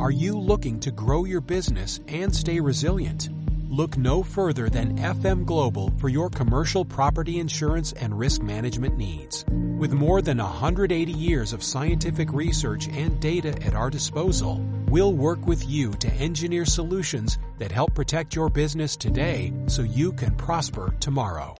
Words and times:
Are 0.00 0.10
you 0.10 0.40
looking 0.40 0.80
to 0.80 0.90
grow 0.90 1.26
your 1.26 1.42
business 1.42 2.00
and 2.08 2.34
stay 2.34 2.58
resilient? 2.58 3.28
Look 3.68 3.98
no 3.98 4.22
further 4.22 4.70
than 4.70 4.96
FM 4.96 5.44
Global 5.44 5.92
for 5.98 6.08
your 6.08 6.30
commercial 6.30 6.86
property 6.86 7.38
insurance 7.38 7.92
and 7.92 8.18
risk 8.18 8.40
management 8.40 8.96
needs. 8.96 9.44
With 9.78 9.92
more 9.92 10.22
than 10.22 10.38
180 10.38 11.12
years 11.12 11.52
of 11.52 11.62
scientific 11.62 12.32
research 12.32 12.88
and 12.88 13.20
data 13.20 13.50
at 13.62 13.74
our 13.74 13.90
disposal, 13.90 14.64
we'll 14.88 15.12
work 15.12 15.46
with 15.46 15.68
you 15.68 15.92
to 15.98 16.08
engineer 16.14 16.64
solutions 16.64 17.38
that 17.58 17.70
help 17.70 17.94
protect 17.94 18.34
your 18.34 18.48
business 18.48 18.96
today 18.96 19.52
so 19.66 19.82
you 19.82 20.12
can 20.12 20.34
prosper 20.34 20.94
tomorrow. 21.00 21.54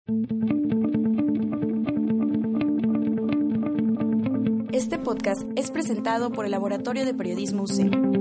Este 4.73 4.97
podcast 4.99 5.43
es 5.57 5.71
presentado 5.71 6.31
por 6.31 6.47
el 6.47 6.53
Laboratorio 6.53 7.05
de 7.05 7.13
Periodismo 7.13 7.65
UC. 7.65 8.20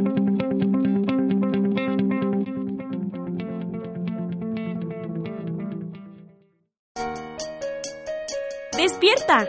¡Despierta! 8.79 9.45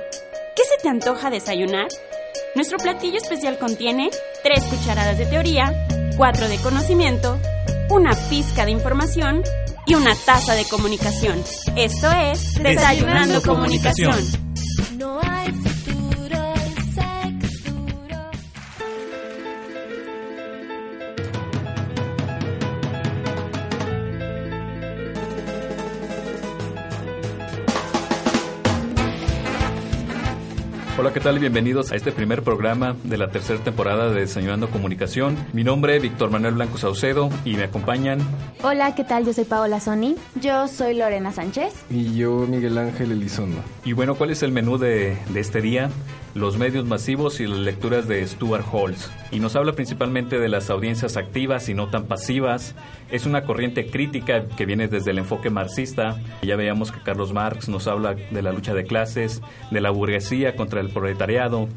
¿Qué 0.57 0.63
se 0.65 0.83
te 0.83 0.89
antoja 0.89 1.31
desayunar? 1.31 1.87
Nuestro 2.57 2.79
platillo 2.79 3.17
especial 3.17 3.59
contiene 3.59 4.11
3 4.43 4.65
cucharadas 4.65 5.19
de 5.19 5.27
teoría, 5.27 5.73
4 6.17 6.49
de 6.49 6.57
conocimiento, 6.57 7.39
una 7.91 8.11
pizca 8.29 8.65
de 8.65 8.73
información 8.73 9.45
y 9.87 9.95
una 9.95 10.17
taza 10.27 10.57
de 10.57 10.65
comunicación. 10.65 11.45
Esto 11.77 12.11
es 12.11 12.55
Desayunando, 12.55 13.41
Comunicación. 13.43 14.50
Hola, 31.11 31.19
¿qué 31.19 31.25
tal? 31.25 31.41
Bienvenidos 31.41 31.91
a 31.91 31.97
este 31.97 32.13
primer 32.13 32.45
programa 32.45 32.95
de 33.03 33.19
la 33.19 33.33
tercera 33.33 33.59
temporada 33.59 34.13
de 34.13 34.21
Desayunando 34.21 34.71
Comunicación. 34.71 35.37
Mi 35.53 35.65
nombre 35.65 35.97
es 35.97 36.03
Víctor 36.03 36.31
Manuel 36.31 36.55
Blanco 36.55 36.79
Saucedo 36.79 37.31
y 37.45 37.57
me 37.57 37.65
acompañan. 37.65 38.21
Hola, 38.63 38.95
¿qué 38.95 39.03
tal? 39.03 39.27
Yo 39.27 39.33
soy 39.33 39.43
Paola 39.43 39.81
Sony. 39.81 40.15
Yo 40.41 40.69
soy 40.69 40.95
Lorena 40.95 41.33
Sánchez. 41.33 41.75
Y 41.91 42.15
yo 42.15 42.47
Miguel 42.47 42.79
Ángel 42.79 43.11
Elizondo. 43.11 43.59
Y 43.85 43.93
bueno, 43.93 44.15
¿cuál 44.15 44.31
es 44.31 44.45
el 44.45 44.53
menú 44.53 44.79
de, 44.79 45.19
de 45.31 45.41
este 45.41 45.61
día? 45.61 45.91
Los 46.35 46.57
medios 46.59 46.85
masivos 46.85 47.41
y 47.41 47.47
las 47.47 47.59
lecturas 47.59 48.07
de 48.07 48.27
Stuart 48.27 48.65
Halls. 48.73 49.11
Y 49.31 49.41
nos 49.41 49.57
habla 49.57 49.73
principalmente 49.73 50.39
de 50.39 50.49
las 50.49 50.71
audiencias 50.71 51.17
activas 51.17 51.69
y 51.69 51.75
no 51.75 51.89
tan 51.89 52.05
pasivas. 52.05 52.75
Es 53.11 53.27
una 53.27 53.43
corriente 53.43 53.91
crítica 53.91 54.47
que 54.47 54.67
viene 54.67 54.89
desde 54.89 55.11
el 55.11 55.19
enfoque 55.19 55.51
marxista. 55.51 56.21
Ya 56.43 56.57
veíamos 56.57 56.93
que 56.93 57.01
Carlos 57.03 57.33
Marx 57.33 57.69
nos 57.69 57.87
habla 57.87 58.15
de 58.15 58.43
la 58.43 58.53
lucha 58.53 58.75
de 58.75 58.85
clases, 58.85 59.43
de 59.71 59.81
la 59.81 59.91
burguesía 59.91 60.57
contra 60.57 60.81
el 60.81 60.91
proletariado. 60.91 61.69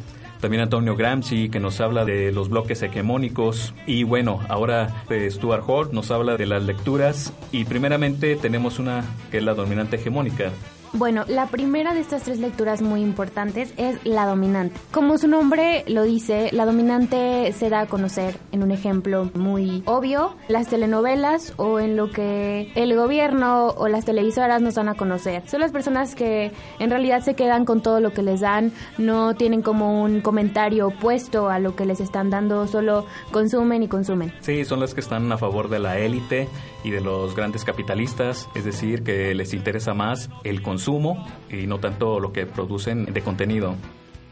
También 0.43 0.63
Antonio 0.63 0.97
Gramsci, 0.97 1.47
que 1.47 1.61
nos 1.61 1.79
habla 1.79 2.03
de 2.03 2.33
los 2.33 2.49
bloques 2.49 2.81
hegemónicos. 2.81 3.73
Y 3.88 4.03
bueno, 4.03 4.41
ahora 4.49 5.05
de 5.07 5.31
Stuart 5.31 5.63
Hall 5.65 5.93
nos 5.93 6.11
habla 6.11 6.35
de 6.35 6.45
las 6.45 6.63
lecturas. 6.63 7.31
Y 7.53 7.63
primeramente 7.63 8.35
tenemos 8.35 8.77
una 8.77 9.05
que 9.31 9.38
es 9.38 9.43
la 9.43 9.53
dominante 9.53 9.95
hegemónica. 9.95 10.51
Bueno, 10.95 11.25
la 11.27 11.47
primera 11.47 11.95
de 11.95 12.02
estas 12.02 12.22
tres 12.22 12.38
lecturas 12.38 12.83
muy 12.83 13.02
importantes 13.02 13.73
es 13.77 13.97
la 14.05 14.27
dominante. 14.27 14.80
Como 14.91 15.17
su 15.17 15.27
nombre 15.27 15.83
lo 15.88 16.03
dice, 16.03 16.50
la 16.53 16.67
dominante 16.67 17.52
se 17.53 17.72
da 17.72 17.81
a 17.81 17.85
conocer 17.88 18.38
en 18.52 18.61
un 18.61 18.69
ejemplo 18.69 19.31
muy 19.33 19.81
obvio, 19.85 20.35
las 20.47 20.67
telenovelas 20.67 21.53
o 21.58 21.80
en 21.80 21.97
lo 21.97 22.11
que 22.11 22.72
el 22.75 22.95
gobierno 22.95 23.69
o 23.69 23.88
las 23.88 24.05
televisoras 24.05 24.61
nos 24.61 24.75
dan 24.75 24.88
a 24.88 24.94
conocer. 24.94 25.41
Son 25.47 25.61
las 25.61 25.72
personas 25.72 26.13
que 26.13 26.52
en 26.78 26.91
realidad 26.91 27.22
se 27.22 27.34
quedan 27.34 27.66
con 27.66 27.81
todo 27.81 28.00
lo 28.00 28.13
que 28.13 28.22
les 28.22 28.41
dan, 28.41 28.72
no 29.00 29.34
tienen 29.34 29.63
como 29.63 30.03
un 30.03 30.22
comentario 30.22 30.90
opuesto 30.90 31.50
a 31.50 31.57
lo 31.57 31.75
que 31.75 31.88
les 31.88 32.01
están 32.01 32.29
dando, 32.29 32.67
solo 32.67 33.07
consumen 33.31 33.81
y 33.81 33.88
consumen. 33.88 34.31
Sí, 34.41 34.63
son 34.63 34.79
las 34.79 34.94
que 34.94 35.01
están 35.01 35.31
a 35.31 35.40
favor 35.40 35.69
de 35.69 35.79
la 35.79 35.97
élite 35.97 36.47
y 36.83 36.91
de 36.91 37.01
los 37.01 37.35
grandes 37.35 37.63
capitalistas, 37.63 38.49
es 38.55 38.66
decir, 38.66 39.03
que 39.03 39.33
les 39.35 39.53
interesa 39.53 39.94
más 39.94 40.29
el 40.44 40.61
consumo 40.61 41.27
y 41.49 41.67
no 41.67 41.79
tanto 41.79 42.19
lo 42.19 42.33
que 42.33 42.45
producen 42.45 43.05
de 43.05 43.21
contenido. 43.21 43.75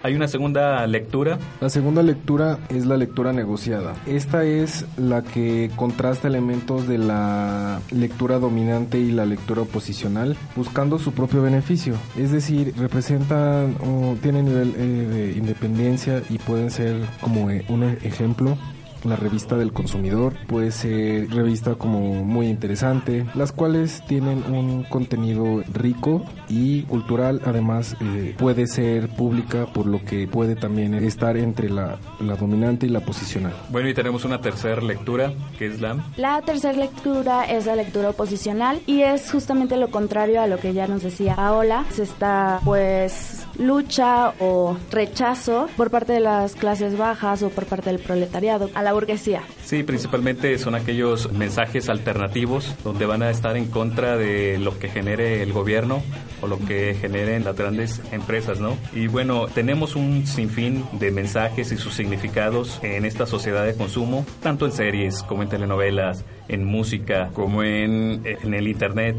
Hay 0.03 0.15
una 0.15 0.27
segunda 0.27 0.85
lectura. 0.87 1.37
La 1.59 1.69
segunda 1.69 2.01
lectura 2.01 2.57
es 2.69 2.87
la 2.87 2.97
lectura 2.97 3.33
negociada. 3.33 3.93
Esta 4.07 4.43
es 4.43 4.85
la 4.97 5.21
que 5.21 5.69
contrasta 5.75 6.27
elementos 6.27 6.87
de 6.87 6.97
la 6.97 7.79
lectura 7.91 8.39
dominante 8.39 8.99
y 8.99 9.11
la 9.11 9.25
lectura 9.25 9.61
oposicional, 9.61 10.35
buscando 10.55 10.97
su 10.97 11.11
propio 11.11 11.43
beneficio. 11.43 11.93
Es 12.17 12.31
decir, 12.31 12.73
representan 12.77 13.75
o 13.81 14.15
tienen 14.21 14.45
nivel 14.45 14.73
eh, 14.75 14.81
de 14.81 15.31
independencia 15.37 16.23
y 16.29 16.39
pueden 16.39 16.71
ser 16.71 16.97
como 17.21 17.51
eh, 17.51 17.63
un 17.69 17.83
ejemplo 17.83 18.57
la 19.03 19.15
revista 19.15 19.55
del 19.55 19.73
consumidor, 19.73 20.33
puede 20.47 20.71
ser 20.71 21.29
revista 21.29 21.75
como 21.75 22.23
muy 22.23 22.47
interesante, 22.47 23.25
las 23.35 23.51
cuales 23.51 24.03
tienen 24.07 24.43
un 24.51 24.83
contenido 24.83 25.63
rico 25.73 26.23
y 26.47 26.83
cultural, 26.83 27.41
además 27.45 27.95
eh, 28.01 28.35
puede 28.37 28.67
ser 28.67 29.09
pública, 29.09 29.65
por 29.67 29.85
lo 29.85 30.03
que 30.03 30.27
puede 30.27 30.55
también 30.55 30.93
estar 30.93 31.37
entre 31.37 31.69
la, 31.69 31.97
la 32.19 32.35
dominante 32.35 32.85
y 32.85 32.89
la 32.89 33.01
posicional. 33.01 33.53
Bueno, 33.69 33.89
y 33.89 33.93
tenemos 33.93 34.25
una 34.25 34.41
tercera 34.41 34.81
lectura, 34.81 35.33
que 35.57 35.67
es 35.67 35.81
la... 35.81 35.97
La 36.17 36.41
tercera 36.41 36.77
lectura 36.77 37.45
es 37.45 37.65
la 37.65 37.75
lectura 37.75 38.09
oposicional 38.09 38.81
y 38.85 39.01
es 39.01 39.31
justamente 39.31 39.77
lo 39.77 39.89
contrario 39.89 40.41
a 40.41 40.47
lo 40.47 40.57
que 40.57 40.73
ya 40.73 40.87
nos 40.87 41.03
decía 41.03 41.35
Paola. 41.35 41.85
Se 41.91 42.03
está 42.03 42.59
pues 42.63 43.45
lucha 43.61 44.33
o 44.39 44.77
rechazo 44.89 45.69
por 45.77 45.89
parte 45.89 46.13
de 46.13 46.19
las 46.19 46.55
clases 46.55 46.97
bajas 46.97 47.43
o 47.43 47.49
por 47.49 47.65
parte 47.65 47.91
del 47.91 47.99
proletariado 47.99 48.69
a 48.73 48.83
la 48.83 48.93
burguesía. 48.93 49.43
Sí, 49.63 49.83
principalmente 49.83 50.57
son 50.57 50.75
aquellos 50.75 51.31
mensajes 51.31 51.89
alternativos 51.89 52.75
donde 52.83 53.05
van 53.05 53.23
a 53.23 53.29
estar 53.29 53.55
en 53.55 53.67
contra 53.67 54.17
de 54.17 54.57
lo 54.57 54.77
que 54.79 54.89
genere 54.89 55.43
el 55.43 55.53
gobierno 55.53 56.01
o 56.41 56.47
lo 56.47 56.57
que 56.59 56.95
generen 56.99 57.43
las 57.43 57.55
grandes 57.55 58.01
empresas, 58.11 58.59
¿no? 58.59 58.75
Y 58.93 59.07
bueno, 59.07 59.47
tenemos 59.47 59.95
un 59.95 60.25
sinfín 60.25 60.83
de 60.93 61.11
mensajes 61.11 61.71
y 61.71 61.77
sus 61.77 61.93
significados 61.93 62.79
en 62.81 63.05
esta 63.05 63.25
sociedad 63.25 63.65
de 63.65 63.75
consumo, 63.75 64.25
tanto 64.41 64.65
en 64.65 64.71
series 64.71 65.23
como 65.23 65.43
en 65.43 65.49
telenovelas, 65.49 66.25
en 66.51 66.65
música, 66.65 67.31
como 67.33 67.63
en, 67.63 68.21
en 68.25 68.53
el 68.53 68.67
Internet. 68.67 69.15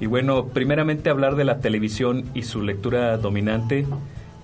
Y 0.00 0.06
bueno, 0.06 0.46
primeramente 0.48 1.10
hablar 1.10 1.34
de 1.34 1.44
la 1.44 1.58
televisión 1.60 2.24
y 2.34 2.42
su 2.42 2.62
lectura 2.62 3.16
dominante. 3.16 3.86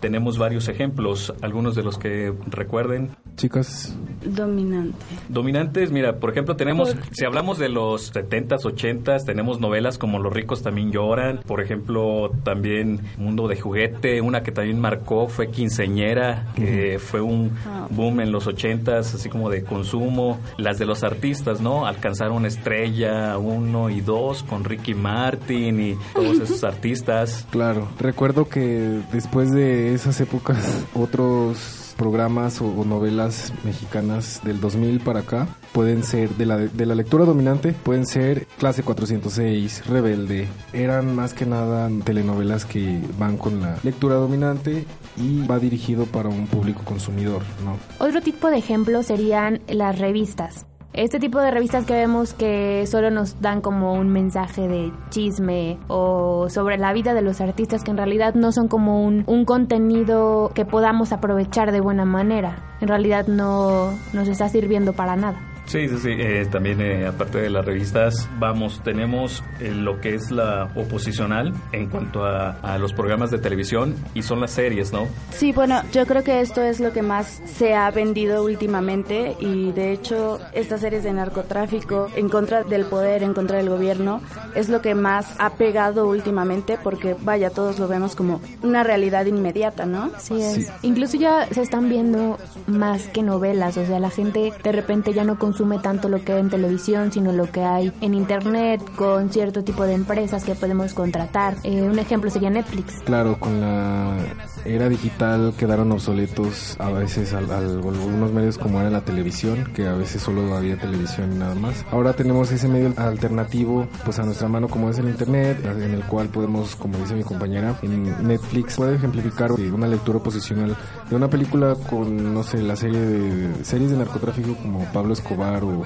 Tenemos 0.00 0.38
varios 0.38 0.68
ejemplos, 0.68 1.34
algunos 1.42 1.74
de 1.74 1.82
los 1.82 1.98
que 1.98 2.32
recuerden. 2.46 3.10
Chicas. 3.36 3.96
Dominante. 4.25 4.98
Dominantes, 5.28 5.91
mira, 5.91 6.16
por 6.16 6.31
ejemplo, 6.31 6.56
tenemos, 6.56 6.94
si 7.12 7.25
hablamos 7.25 7.58
de 7.58 7.69
los 7.69 8.12
70s, 8.12 8.62
80s, 8.62 9.25
tenemos 9.25 9.60
novelas 9.60 9.98
como 9.98 10.19
Los 10.19 10.32
ricos 10.32 10.62
también 10.62 10.92
lloran, 10.92 11.41
por 11.47 11.60
ejemplo, 11.60 12.30
también 12.44 13.00
Mundo 13.16 13.48
de 13.48 13.60
juguete, 13.60 14.20
una 14.20 14.42
que 14.42 14.53
también 14.53 14.80
marcó 14.80 15.28
fue 15.28 15.50
Quinceñera, 15.50 16.48
que 16.54 16.98
fue 16.98 17.20
un 17.20 17.53
ah. 17.66 17.86
boom 17.91 18.20
en 18.20 18.32
los 18.32 18.47
80s, 18.47 19.14
así 19.14 19.28
como 19.28 19.50
de 19.50 19.64
consumo. 19.64 20.38
Las 20.56 20.78
de 20.78 20.86
los 20.86 21.03
artistas, 21.03 21.60
¿no? 21.60 21.86
Alcanzaron 21.86 22.44
estrella 22.47 23.38
uno 23.38 23.91
y 23.91 24.00
dos 24.00 24.42
con 24.42 24.64
Ricky 24.64 24.94
Martin 24.94 25.80
y 25.80 25.98
todos 26.14 26.38
esos 26.41 26.64
artistas. 26.64 27.47
Claro, 27.50 27.88
recuerdo 27.98 28.48
que 28.48 29.00
después 29.12 29.50
de 29.50 29.94
esas 29.94 30.20
épocas 30.20 30.86
otros 30.94 31.89
programas 32.00 32.62
o, 32.62 32.84
novelas 32.86 33.52
mexicanas 33.62 34.40
del 34.42 34.58
2000 34.58 35.00
para 35.00 35.20
acá 35.20 35.46
pueden 35.72 36.02
ser 36.02 36.30
de 36.30 36.47
la, 36.47 36.56
de 36.56 36.86
la 36.86 36.94
lectura 36.94 37.26
dominante, 37.26 37.74
pueden 37.74 38.06
ser 38.06 38.47
Clase 38.58 38.82
406, 38.82 39.86
Rebelde. 39.86 40.48
Eran 40.72 41.14
más 41.14 41.34
que 41.34 41.44
nada 41.44 41.91
telenovelas 42.02 42.64
que 42.64 42.98
van 43.18 43.36
con 43.36 43.60
la 43.60 43.76
lectura 43.82 44.14
dominante 44.14 44.86
y 45.18 45.47
va 45.47 45.58
dirigido 45.58 46.06
para 46.06 46.30
un 46.30 46.47
público 46.47 46.82
consumidor, 46.86 47.42
¿no? 47.64 47.76
Otro 48.04 48.22
tipo 48.22 48.48
de 48.48 48.56
ejemplo 48.56 49.03
serían 49.03 49.60
las 49.68 49.98
revistas. 49.98 50.64
Este 50.92 51.21
tipo 51.21 51.39
de 51.39 51.53
revistas 51.53 51.84
que 51.84 51.95
vemos 51.95 52.34
que 52.34 52.84
solo 52.87 53.13
nos 53.13 53.41
dan 53.41 53.60
como 53.60 53.92
un 53.92 54.09
mensaje 54.09 54.66
de 54.66 54.92
chisme 55.10 55.78
o 55.87 56.48
sobre 56.51 56.78
la 56.78 56.92
vida 56.92 57.15
de 57.15 57.22
los 57.22 57.41
artistas 57.41 57.84
que 57.84 57.92
en 57.92 57.97
realidad 57.97 58.34
no 58.34 58.51
son 58.51 58.66
como 58.66 59.04
un, 59.04 59.22
un 59.28 59.45
contenido 59.45 60.51
que 60.53 60.65
podamos 60.65 61.13
aprovechar 61.13 61.71
de 61.71 61.81
buena 61.81 62.04
manera. 62.04 62.77
En 62.81 62.89
realidad 62.89 63.28
no 63.28 63.92
nos 64.13 64.27
está 64.27 64.48
sirviendo 64.48 64.92
para 64.92 65.15
nada. 65.15 65.49
Sí, 65.70 65.88
sí, 65.88 65.98
sí. 65.98 66.10
Eh, 66.10 66.48
también, 66.50 66.80
eh, 66.80 67.06
aparte 67.06 67.38
de 67.38 67.48
las 67.48 67.64
revistas, 67.64 68.28
vamos, 68.40 68.82
tenemos 68.82 69.44
eh, 69.60 69.70
lo 69.70 70.00
que 70.00 70.16
es 70.16 70.32
la 70.32 70.68
oposicional 70.74 71.54
en 71.70 71.88
cuanto 71.88 72.24
a, 72.24 72.58
a, 72.60 72.76
los 72.76 72.92
programas 72.92 73.30
de 73.30 73.38
televisión 73.38 73.94
y 74.12 74.22
son 74.22 74.40
las 74.40 74.50
series, 74.50 74.92
¿no? 74.92 75.06
Sí, 75.30 75.52
bueno, 75.52 75.80
yo 75.92 76.06
creo 76.06 76.24
que 76.24 76.40
esto 76.40 76.60
es 76.60 76.80
lo 76.80 76.92
que 76.92 77.02
más 77.02 77.40
se 77.44 77.74
ha 77.74 77.88
vendido 77.92 78.42
últimamente 78.42 79.36
y 79.38 79.70
de 79.70 79.92
hecho 79.92 80.40
estas 80.54 80.80
series 80.80 81.04
de 81.04 81.12
narcotráfico 81.12 82.08
en 82.16 82.28
contra 82.28 82.64
del 82.64 82.86
poder, 82.86 83.22
en 83.22 83.32
contra 83.32 83.58
del 83.58 83.68
gobierno, 83.68 84.22
es 84.56 84.70
lo 84.70 84.82
que 84.82 84.96
más 84.96 85.36
ha 85.38 85.50
pegado 85.50 86.08
últimamente 86.08 86.78
porque, 86.82 87.14
vaya, 87.22 87.50
todos 87.50 87.78
lo 87.78 87.86
vemos 87.86 88.16
como 88.16 88.40
una 88.64 88.82
realidad 88.82 89.26
inmediata, 89.26 89.86
¿no? 89.86 90.10
Sí, 90.18 90.42
es. 90.42 90.72
Incluso 90.82 91.16
ya 91.16 91.46
se 91.46 91.62
están 91.62 91.88
viendo 91.88 92.38
más 92.66 93.06
que 93.06 93.22
novelas, 93.22 93.76
o 93.76 93.86
sea, 93.86 94.00
la 94.00 94.10
gente 94.10 94.52
de 94.64 94.72
repente 94.72 95.12
ya 95.12 95.22
no 95.22 95.38
consume 95.38 95.59
consume 95.60 95.78
tanto 95.78 96.09
lo 96.09 96.24
que 96.24 96.33
hay 96.33 96.41
en 96.41 96.48
televisión, 96.48 97.12
sino 97.12 97.33
lo 97.33 97.51
que 97.51 97.62
hay 97.62 97.92
en 98.01 98.15
internet 98.15 98.80
con 98.97 99.30
cierto 99.30 99.62
tipo 99.62 99.84
de 99.84 99.92
empresas 99.92 100.42
que 100.42 100.54
podemos 100.54 100.95
contratar. 100.95 101.57
Eh, 101.65 101.83
un 101.83 101.98
ejemplo 101.98 102.30
sería 102.30 102.48
Netflix. 102.48 103.03
Claro, 103.04 103.39
con 103.39 103.60
la 103.60 104.16
era 104.65 104.89
digital 104.89 105.54
quedaron 105.59 105.92
obsoletos 105.92 106.77
a 106.78 106.91
veces 106.91 107.33
algunos 107.33 108.33
medios 108.33 108.59
como 108.59 108.80
era 108.80 108.91
la 108.91 109.03
televisión, 109.03 109.71
que 109.74 109.86
a 109.86 109.95
veces 109.95 110.22
solo 110.22 110.54
había 110.54 110.77
televisión 110.77 111.33
y 111.33 111.36
nada 111.36 111.54
más. 111.54 111.84
Ahora 111.91 112.12
tenemos 112.12 112.51
ese 112.53 112.68
medio 112.68 112.92
alternativo 112.97 113.86
pues 114.04 114.18
a 114.18 114.24
nuestra 114.24 114.48
mano 114.48 114.68
como 114.68 114.91
es 114.91 114.98
el 114.98 115.09
internet, 115.09 115.59
en 115.65 115.95
el 115.95 116.04
cual 116.04 116.28
podemos, 116.28 116.77
como 116.77 116.98
dice 116.98 117.15
mi 117.15 117.22
compañera, 117.22 117.77
en 117.83 118.27
Netflix 118.27 118.77
puede 118.77 118.97
ejemplificar 118.97 119.53
una 119.53 119.86
lectura 119.86 120.18
posicional 120.18 120.77
de 121.09 121.16
una 121.16 121.28
película 121.28 121.74
con, 121.89 122.34
no 122.34 122.42
sé, 122.42 122.59
la 122.63 122.77
serie 122.77 123.01
de 123.01 123.65
series 123.65 123.91
de 123.91 123.97
narcotráfico 123.97 124.54
como 124.56 124.84
Pablo 124.92 125.13
Escobar 125.13 125.63
o, 125.65 125.84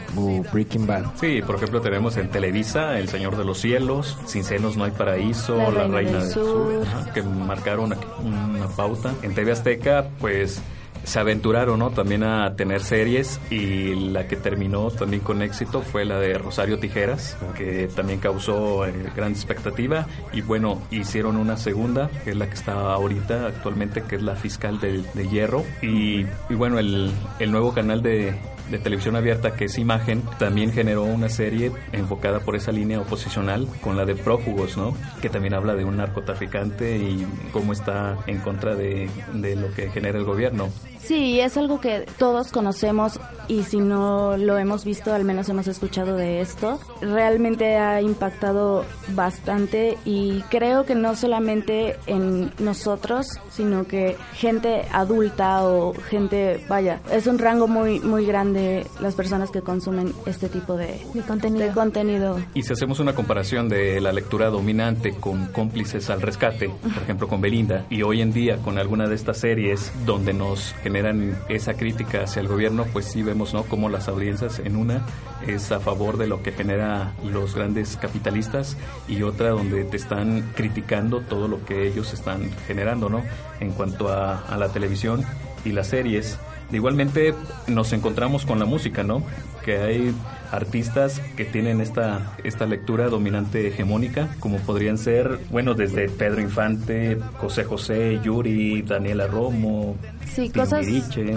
Breaking 0.52 0.86
Bad. 0.86 1.04
Sí, 1.20 1.40
por 1.42 1.56
ejemplo 1.56 1.80
tenemos 1.80 2.16
en 2.16 2.28
Televisa 2.28 2.98
El 2.98 3.08
Señor 3.08 3.36
de 3.36 3.44
los 3.44 3.58
Cielos, 3.58 4.18
Sin 4.26 4.44
Senos 4.44 4.76
No 4.76 4.84
Hay 4.84 4.90
Paraíso, 4.92 5.56
La, 5.72 5.86
Reina, 5.86 6.18
del, 6.18 6.30
Sur, 6.30 6.84
que 7.12 7.22
marcaron 7.22 7.94
una, 8.22 8.63
pauta. 8.68 9.14
En 9.22 9.34
TV 9.34 9.52
Azteca, 9.52 10.08
pues 10.20 10.62
se 11.04 11.18
aventuraron 11.18 11.78
¿no? 11.78 11.90
también 11.90 12.24
a 12.24 12.56
tener 12.56 12.82
series 12.82 13.40
y 13.50 13.94
la 13.94 14.26
que 14.26 14.36
terminó 14.36 14.90
también 14.90 15.22
con 15.22 15.42
éxito 15.42 15.82
fue 15.82 16.04
la 16.04 16.18
de 16.18 16.38
Rosario 16.38 16.78
Tijeras, 16.78 17.36
que 17.56 17.88
también 17.94 18.20
causó 18.20 18.86
eh, 18.86 18.92
gran 19.14 19.30
expectativa 19.30 20.06
y 20.32 20.40
bueno, 20.40 20.82
hicieron 20.90 21.36
una 21.36 21.56
segunda, 21.56 22.08
que 22.24 22.30
es 22.30 22.36
la 22.36 22.46
que 22.46 22.54
está 22.54 22.94
ahorita 22.94 23.46
actualmente, 23.46 24.02
que 24.02 24.16
es 24.16 24.22
la 24.22 24.34
fiscal 24.34 24.80
de, 24.80 25.02
de 25.14 25.28
Hierro 25.28 25.62
y, 25.82 26.26
y 26.48 26.54
bueno, 26.54 26.78
el, 26.78 27.12
el 27.38 27.52
nuevo 27.52 27.72
canal 27.74 28.02
de, 28.02 28.34
de 28.70 28.78
televisión 28.78 29.16
abierta 29.16 29.54
que 29.54 29.66
es 29.66 29.78
Imagen 29.78 30.22
también 30.38 30.72
generó 30.72 31.04
una 31.04 31.28
serie 31.28 31.72
enfocada 31.92 32.40
por 32.40 32.56
esa 32.56 32.72
línea 32.72 33.00
oposicional 33.00 33.68
con 33.80 33.96
la 33.96 34.04
de 34.04 34.14
prófugos, 34.14 34.76
¿no? 34.76 34.96
Que 35.20 35.28
también 35.28 35.54
habla 35.54 35.74
de 35.74 35.84
un 35.84 35.96
narcotraficante 35.96 36.96
y 36.96 37.26
cómo 37.52 37.72
está 37.72 38.16
en 38.26 38.40
contra 38.40 38.74
de, 38.74 39.08
de 39.34 39.56
lo 39.56 39.72
que 39.72 39.90
genera 39.90 40.18
el 40.18 40.24
gobierno. 40.24 40.70
Sí, 41.06 41.38
es 41.38 41.56
algo 41.58 41.80
que 41.80 42.06
todos 42.18 42.50
conocemos 42.50 43.20
y 43.46 43.62
si 43.64 43.78
no 43.78 44.38
lo 44.38 44.56
hemos 44.56 44.84
visto, 44.86 45.12
al 45.12 45.24
menos 45.24 45.48
hemos 45.50 45.66
escuchado 45.66 46.16
de 46.16 46.40
esto. 46.40 46.80
Realmente 47.02 47.76
ha 47.76 48.00
impactado 48.00 48.86
bastante 49.08 49.98
y 50.06 50.40
creo 50.50 50.86
que 50.86 50.94
no 50.94 51.14
solamente 51.14 51.96
en 52.06 52.50
nosotros, 52.58 53.26
sino 53.50 53.86
que 53.86 54.16
gente 54.34 54.86
adulta 54.92 55.64
o 55.64 55.92
gente, 55.92 56.64
vaya, 56.68 57.00
es 57.12 57.26
un 57.26 57.38
rango 57.38 57.68
muy 57.68 58.00
muy 58.00 58.24
grande 58.24 58.86
las 59.00 59.14
personas 59.14 59.50
que 59.50 59.60
consumen 59.60 60.12
este 60.26 60.48
tipo 60.48 60.76
de, 60.76 61.00
contenido. 61.26 61.66
de 61.66 61.72
contenido. 61.72 62.40
Y 62.54 62.62
si 62.62 62.72
hacemos 62.72 62.98
una 63.00 63.14
comparación 63.14 63.68
de 63.68 64.00
la 64.00 64.12
lectura 64.12 64.48
dominante 64.48 65.12
con 65.12 65.46
cómplices 65.46 66.08
al 66.08 66.22
rescate, 66.22 66.68
por 66.68 67.02
ejemplo 67.02 67.28
con 67.28 67.40
Belinda, 67.40 67.84
y 67.90 68.02
hoy 68.02 68.22
en 68.22 68.32
día 68.32 68.56
con 68.56 68.78
alguna 68.78 69.06
de 69.06 69.14
estas 69.14 69.38
series 69.38 69.92
donde 70.06 70.32
nos 70.32 70.74
generan 70.94 71.36
esa 71.48 71.74
crítica 71.74 72.22
hacia 72.22 72.38
el 72.38 72.46
gobierno, 72.46 72.86
pues 72.92 73.06
sí 73.06 73.24
vemos, 73.24 73.52
¿no? 73.52 73.64
Como 73.64 73.88
las 73.88 74.06
audiencias 74.06 74.60
en 74.60 74.76
una 74.76 75.04
es 75.44 75.72
a 75.72 75.80
favor 75.80 76.18
de 76.18 76.28
lo 76.28 76.40
que 76.40 76.52
genera 76.52 77.14
los 77.24 77.56
grandes 77.56 77.96
capitalistas 77.96 78.76
y 79.08 79.22
otra 79.22 79.50
donde 79.50 79.82
te 79.82 79.96
están 79.96 80.52
criticando 80.54 81.20
todo 81.20 81.48
lo 81.48 81.64
que 81.64 81.88
ellos 81.88 82.14
están 82.14 82.48
generando, 82.68 83.08
¿no? 83.08 83.24
En 83.58 83.72
cuanto 83.72 84.08
a, 84.08 84.38
a 84.42 84.56
la 84.56 84.68
televisión 84.68 85.24
y 85.64 85.72
las 85.72 85.88
series. 85.88 86.38
Igualmente 86.70 87.34
nos 87.66 87.92
encontramos 87.92 88.46
con 88.46 88.60
la 88.60 88.64
música, 88.64 89.02
¿no? 89.02 89.24
Que 89.64 89.78
hay 89.78 90.14
artistas 90.54 91.20
que 91.36 91.44
tienen 91.44 91.80
esta, 91.80 92.32
esta 92.44 92.66
lectura 92.66 93.08
dominante 93.08 93.66
hegemónica, 93.66 94.28
como 94.40 94.58
podrían 94.58 94.98
ser, 94.98 95.38
bueno, 95.50 95.74
desde 95.74 96.08
Pedro 96.08 96.40
Infante, 96.40 97.18
José 97.38 97.64
José, 97.64 98.20
Yuri, 98.22 98.82
Daniela 98.82 99.26
Romo. 99.26 99.96
Sí, 100.26 100.50
cosas, 100.50 100.86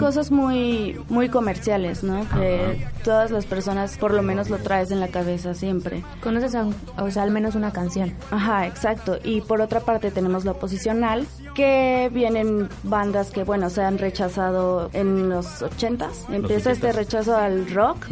cosas 0.00 0.30
muy, 0.30 0.98
muy 1.08 1.28
comerciales, 1.28 2.02
¿no? 2.02 2.26
Que 2.30 2.86
todas 3.04 3.30
las 3.30 3.46
personas 3.46 3.96
por 3.98 4.12
lo 4.12 4.22
menos 4.22 4.50
lo 4.50 4.58
traes 4.58 4.90
en 4.90 5.00
la 5.00 5.08
cabeza 5.08 5.54
siempre. 5.54 6.02
Conoces, 6.22 6.54
o 6.96 7.10
sea, 7.10 7.22
al 7.22 7.30
menos 7.30 7.54
una 7.54 7.72
canción. 7.72 8.14
Ajá, 8.30 8.66
exacto. 8.66 9.18
Y 9.22 9.40
por 9.42 9.60
otra 9.60 9.80
parte 9.80 10.10
tenemos 10.10 10.44
la 10.44 10.52
oposicional, 10.52 11.26
que 11.58 12.08
vienen 12.12 12.68
bandas 12.84 13.32
que, 13.32 13.42
bueno, 13.42 13.68
se 13.68 13.82
han 13.82 13.98
rechazado 13.98 14.90
en 14.92 15.28
los 15.28 15.60
ochentas. 15.60 16.24
Empieza 16.30 16.70
este 16.70 16.92
rechazo 16.92 17.36
al 17.36 17.68
rock. 17.74 18.06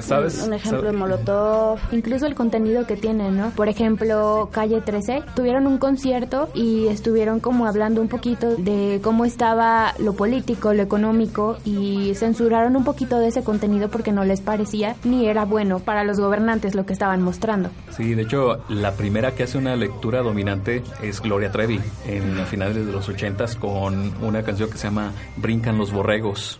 ¿Sabes? 0.00 0.42
un 0.42 0.54
ejemplo 0.54 0.82
de 0.82 0.92
Molotov. 0.92 1.78
Incluso 1.92 2.26
el 2.26 2.34
contenido 2.34 2.88
que 2.88 2.96
tienen, 2.96 3.36
¿no? 3.36 3.50
Por 3.50 3.68
ejemplo, 3.68 4.48
Calle 4.50 4.80
13 4.80 5.22
tuvieron 5.36 5.68
un 5.68 5.78
concierto 5.78 6.48
y 6.52 6.88
estuvieron 6.88 7.38
como 7.38 7.68
hablando 7.68 8.00
un 8.00 8.08
poquito 8.08 8.56
de 8.56 8.98
cómo 9.04 9.24
estaba 9.24 9.94
lo 10.00 10.14
político, 10.14 10.74
lo 10.74 10.82
económico 10.82 11.58
y 11.64 12.16
censuraron 12.16 12.74
un 12.74 12.82
poquito 12.82 13.20
de 13.20 13.28
ese 13.28 13.44
contenido 13.44 13.88
porque 13.88 14.10
no 14.10 14.24
les 14.24 14.40
parecía 14.40 14.96
ni 15.04 15.28
era 15.28 15.44
bueno 15.44 15.78
para 15.78 16.02
los 16.02 16.18
gobernantes 16.18 16.74
lo 16.74 16.86
que 16.86 16.92
estaban 16.92 17.22
mostrando. 17.22 17.70
Sí, 17.90 18.14
de 18.14 18.22
hecho, 18.22 18.58
la 18.68 18.94
primera 18.94 19.36
que 19.36 19.44
hace 19.44 19.58
una 19.58 19.76
lectura 19.76 20.22
dominante 20.22 20.82
es 21.04 21.20
Gloria 21.20 21.52
Trevi 21.52 21.78
en 22.08 22.40
a 22.40 22.46
de 22.84 22.92
los 22.92 23.08
80 23.08 23.46
con 23.58 24.12
una 24.22 24.42
canción 24.42 24.70
que 24.70 24.78
se 24.78 24.88
llama 24.88 25.12
Brincan 25.36 25.78
los 25.78 25.92
borregos. 25.92 26.58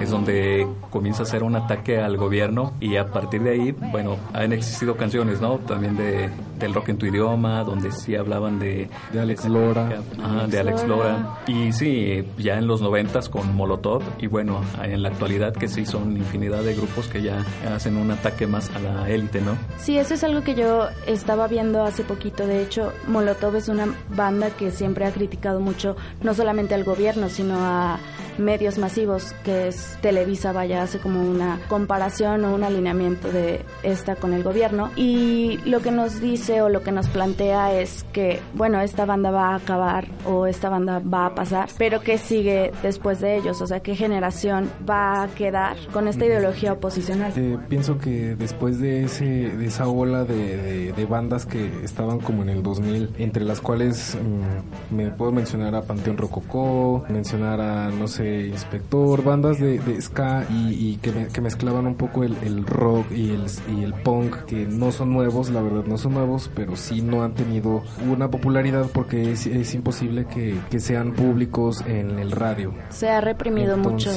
Es 0.00 0.10
donde 0.10 0.66
comienza 0.90 1.22
a 1.22 1.26
hacer 1.26 1.42
un 1.42 1.56
ataque 1.56 2.00
al 2.00 2.16
gobierno 2.16 2.72
y 2.80 2.96
a 2.96 3.06
partir 3.06 3.42
de 3.42 3.50
ahí, 3.50 3.72
bueno, 3.72 4.16
han 4.32 4.52
existido 4.52 4.96
canciones, 4.96 5.40
¿no? 5.40 5.58
También 5.58 5.96
de, 5.96 6.30
del 6.58 6.74
rock 6.74 6.90
en 6.90 6.98
tu 6.98 7.06
idioma, 7.06 7.64
donde 7.64 7.92
sí 7.92 8.16
hablaban 8.16 8.58
de... 8.58 8.88
De 9.12 9.20
Alex 9.20 9.46
Lora. 9.46 10.02
de 10.48 10.58
Alex 10.58 10.84
Lora. 10.86 11.38
Y 11.46 11.72
sí, 11.72 12.24
ya 12.38 12.58
en 12.58 12.66
los 12.66 12.80
noventas 12.80 13.28
con 13.28 13.54
Molotov 13.54 14.02
y 14.18 14.26
bueno, 14.26 14.60
en 14.82 15.02
la 15.02 15.08
actualidad 15.08 15.52
que 15.52 15.68
sí 15.68 15.86
son 15.86 16.16
infinidad 16.16 16.62
de 16.62 16.74
grupos 16.74 17.08
que 17.08 17.22
ya 17.22 17.44
hacen 17.74 17.96
un 17.96 18.10
ataque 18.10 18.46
más 18.46 18.70
a 18.74 18.78
la 18.78 19.08
élite, 19.08 19.40
¿no? 19.40 19.56
Sí, 19.78 19.98
eso 19.98 20.14
es 20.14 20.24
algo 20.24 20.42
que 20.42 20.54
yo 20.54 20.88
estaba 21.06 21.46
viendo 21.48 21.82
hace 21.82 22.04
poquito. 22.04 22.46
De 22.46 22.62
hecho, 22.62 22.92
Molotov 23.06 23.56
es 23.56 23.68
una 23.68 23.94
banda 24.14 24.50
que 24.50 24.70
siempre 24.70 25.06
ha 25.06 25.12
criticado 25.12 25.60
mucho, 25.60 25.96
no 26.22 26.34
solamente 26.34 26.74
al 26.74 26.84
gobierno, 26.84 27.28
sino 27.28 27.56
a 27.58 27.98
medios 28.38 28.78
masivos, 28.78 29.32
que 29.44 29.68
es 29.68 29.87
Televisa, 30.00 30.52
vaya, 30.52 30.82
hace 30.82 30.98
como 30.98 31.20
una 31.22 31.60
comparación 31.68 32.44
o 32.44 32.54
un 32.54 32.64
alineamiento 32.64 33.30
de 33.30 33.64
esta 33.82 34.16
con 34.16 34.32
el 34.32 34.42
gobierno. 34.42 34.90
Y 34.96 35.58
lo 35.64 35.80
que 35.80 35.90
nos 35.90 36.20
dice 36.20 36.62
o 36.62 36.68
lo 36.68 36.82
que 36.82 36.92
nos 36.92 37.08
plantea 37.08 37.72
es 37.72 38.04
que, 38.12 38.40
bueno, 38.54 38.80
esta 38.80 39.04
banda 39.04 39.30
va 39.30 39.50
a 39.50 39.56
acabar 39.56 40.06
o 40.26 40.46
esta 40.46 40.68
banda 40.68 41.00
va 41.00 41.26
a 41.26 41.34
pasar, 41.34 41.68
pero 41.78 42.00
¿qué 42.00 42.18
sigue 42.18 42.72
después 42.82 43.20
de 43.20 43.36
ellos? 43.36 43.60
O 43.60 43.66
sea, 43.66 43.80
¿qué 43.80 43.94
generación 43.94 44.70
va 44.88 45.22
a 45.22 45.28
quedar 45.28 45.76
con 45.92 46.08
esta 46.08 46.26
ideología 46.26 46.72
oposicional? 46.72 47.32
Eh, 47.36 47.58
pienso 47.68 47.98
que 47.98 48.34
después 48.36 48.78
de, 48.80 49.04
ese, 49.04 49.24
de 49.24 49.66
esa 49.66 49.88
ola 49.88 50.24
de, 50.24 50.92
de, 50.92 51.06
bandas 51.06 51.46
que 51.46 51.84
estaban 51.84 52.18
como 52.18 52.42
en 52.42 52.50
el 52.50 52.62
2000, 52.62 53.14
entre 53.18 53.44
las 53.44 53.60
cuales 53.60 54.16
mm, 54.16 54.94
me 54.94 55.10
puedo 55.10 55.32
mencionar 55.32 55.74
a 55.74 55.82
Panteón 55.82 56.18
Rococó, 56.18 57.04
mencionar 57.08 57.60
a, 57.60 57.88
no 57.90 58.06
sé, 58.06 58.46
Inspector, 58.48 59.22
bandas 59.24 59.58
de, 59.58 59.77
ska 60.00 60.44
y, 60.50 60.96
que, 60.96 61.40
mezclaban 61.40 61.86
un 61.86 61.94
poco 61.94 62.24
el, 62.24 62.66
rock 62.66 63.10
y 63.10 63.30
el, 63.30 63.46
y 63.76 63.84
el 63.84 63.94
punk, 63.94 64.44
que 64.44 64.66
no 64.66 64.92
son 64.92 65.12
nuevos, 65.12 65.50
la 65.50 65.62
verdad 65.62 65.84
no 65.86 65.98
son 65.98 66.14
nuevos, 66.14 66.50
pero 66.54 66.76
sí 66.76 67.02
no 67.02 67.22
han 67.22 67.34
tenido 67.34 67.82
una 68.08 68.30
popularidad 68.30 68.86
porque 68.92 69.32
es, 69.32 69.74
imposible 69.74 70.26
que, 70.26 70.78
sean 70.78 71.12
públicos 71.12 71.82
en 71.86 72.18
el 72.18 72.30
radio. 72.30 72.72
Se 72.90 73.08
ha 73.08 73.20
reprimido 73.20 73.76
mucho 73.76 74.10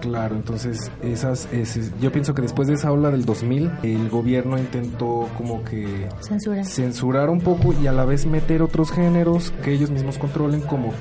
Claro, 0.00 0.36
entonces 0.36 0.90
esas, 1.02 1.48
yo 2.00 2.12
pienso 2.12 2.34
que 2.34 2.42
después 2.42 2.68
de 2.68 2.74
esa 2.74 2.90
ola 2.90 3.10
del 3.10 3.24
2000, 3.24 3.70
el 3.82 4.08
gobierno 4.08 4.58
intentó 4.58 5.28
como 5.36 5.62
que 5.64 6.08
censurar. 6.20 6.64
censurar 6.64 7.30
un 7.30 7.40
poco 7.40 7.74
y 7.80 7.86
a 7.86 7.92
la 7.92 8.04
vez 8.04 8.26
meter 8.26 8.62
otros 8.62 8.90
géneros 8.90 9.52
que 9.62 9.72
ellos 9.72 9.90
mismos 9.90 10.18
controlen, 10.18 10.60
como 10.62 10.92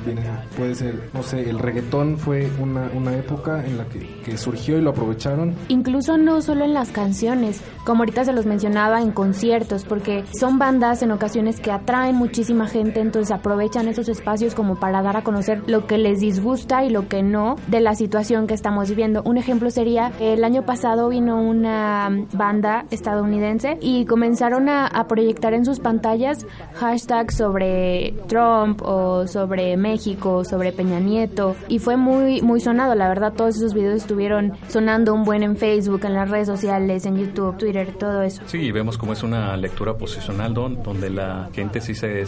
puede 0.58 0.76
ser, 0.76 1.10
no 1.14 1.24
sé, 1.24 1.50
el 1.50 1.60
reggaetón 1.60 2.18
fue 2.18 2.50
una, 2.62 2.90
una 2.94 3.16
época 3.16 3.66
en 3.66 3.78
la 3.78 3.86
que, 3.86 4.22
que 4.24 4.38
surgió 4.38 4.78
y 4.78 4.82
lo 4.82 4.92
aprovecharon. 4.92 5.56
Incluso 5.68 6.18
no 6.18 6.42
solo 6.42 6.66
en 6.66 6.74
las 6.74 6.92
canciones, 6.92 7.62
como 7.86 8.02
ahorita 8.02 8.26
se 8.26 8.34
los 8.34 8.46
mencionaba 8.46 9.02
en 9.02 9.12
conciertos, 9.12 9.86
porque 9.86 10.24
son 10.38 10.60
bandas 10.60 11.02
en 11.02 11.12
ocasiones 11.12 11.60
que 11.60 11.72
atraen 11.72 12.16
muchísima 12.16 12.68
gente, 12.68 13.00
entonces 13.00 13.32
aprovechan 13.32 13.88
esos 13.88 14.10
espacios 14.10 14.56
como 14.56 14.80
para 14.80 15.02
dar 15.02 15.18
a 15.18 15.24
conocer 15.24 15.64
lo 15.68 15.88
que 15.88 15.98
les 15.98 16.20
disgusta 16.20 16.84
y 16.84 16.90
lo 16.90 17.08
que 17.08 17.24
no 17.24 17.56
de 17.68 17.80
la 17.80 17.96
situación 17.96 18.48
que 18.48 18.54
estamos 18.54 18.89
viviendo. 18.90 19.22
Un 19.24 19.38
ejemplo 19.38 19.70
sería, 19.72 20.12
el 20.20 20.44
año 20.44 20.66
pasado 20.66 21.10
vino 21.10 21.42
una 21.42 22.10
banda 22.34 22.86
estadounidense 22.92 23.78
y 23.82 24.06
comenzaron 24.06 24.70
a, 24.70 24.90
proyectar 25.10 25.54
en 25.54 25.66
sus 25.66 25.80
pantallas 25.80 26.46
hashtags 26.76 27.36
sobre 27.36 28.14
Trump 28.28 28.82
o 28.84 29.26
sobre 29.28 29.76
México, 29.76 30.44
sobre 30.44 30.72
Peña 30.72 31.00
Nieto, 31.00 31.56
y 31.68 31.80
fue 31.80 31.98
muy, 31.98 32.42
muy 32.42 32.60
sonado, 32.60 32.94
la 32.96 33.08
verdad, 33.08 33.34
todos 33.34 33.56
esos 33.56 33.74
videos 33.74 34.02
estuvieron 34.02 34.54
sonando 34.68 35.14
un 35.14 35.24
buen 35.24 35.42
en 35.42 35.58
Facebook, 35.58 36.02
en 36.06 36.14
las 36.14 36.30
redes 36.30 36.48
sociales, 36.48 37.06
en 37.06 37.18
YouTube, 37.18 37.58
Twitter, 37.58 37.94
todo 37.98 38.22
eso. 38.22 38.42
Sí, 38.46 38.72
vemos 38.72 38.98
como 38.98 39.14
es 39.14 39.24
una 39.24 39.56
lectura 39.58 39.96
posicional 39.96 40.54
don, 40.54 40.84
donde 40.84 41.10
la 41.10 41.50
gente 41.54 41.82
sí 41.82 41.96
se, 41.96 42.26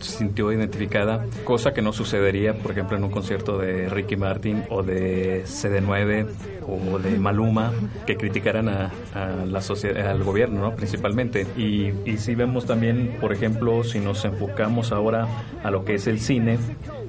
sintió 0.00 0.52
identificada, 0.52 1.24
cosa 1.44 1.72
que 1.72 1.82
no 1.82 1.92
sucedería, 1.92 2.54
por 2.54 2.72
ejemplo, 2.72 2.96
en 2.96 3.04
un 3.04 3.10
concierto 3.10 3.58
de 3.58 3.88
Ricky 3.88 4.16
Martin 4.16 4.64
o 4.70 4.82
de 4.82 5.44
CD9 5.44 6.03
o 6.66 6.98
de 6.98 7.18
Maluma, 7.18 7.72
que 8.06 8.16
criticaran 8.16 8.68
a, 8.68 8.90
la 9.46 9.60
sociedad, 9.60 10.08
al 10.08 10.22
gobierno, 10.22 10.60
¿no? 10.60 10.76
principalmente. 10.76 11.46
Y, 11.56 11.92
y 12.04 12.16
sí 12.18 12.34
vemos 12.34 12.66
también, 12.66 13.16
por 13.20 13.32
ejemplo, 13.32 13.84
si 13.84 14.00
nos 14.00 14.24
enfocamos 14.24 14.92
ahora 14.92 15.26
a 15.62 15.70
lo 15.70 15.84
que 15.84 15.94
es 15.94 16.06
el 16.06 16.20
cine, 16.20 16.58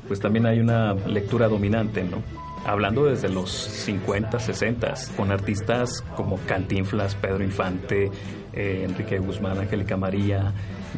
pues 0.07 0.19
también 0.19 0.45
hay 0.45 0.59
una 0.59 0.93
lectura 0.93 1.47
dominante, 1.47 2.03
¿no? 2.03 2.21
hablando 2.65 3.05
desde 3.05 3.29
los 3.29 3.51
50, 3.51 4.39
60, 4.39 4.93
con 5.15 5.31
artistas 5.31 6.03
como 6.15 6.39
Cantinflas, 6.47 7.15
Pedro 7.15 7.43
Infante, 7.43 8.11
eh, 8.53 8.85
Enrique 8.89 9.19
Guzmán, 9.19 9.59
Angélica 9.59 9.95
María, 9.95 10.51